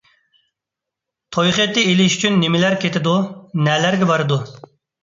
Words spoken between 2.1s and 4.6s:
ئۈچۈن نېمىلەر كېتىدۇ؟ نەلەرگە بارىدۇ؟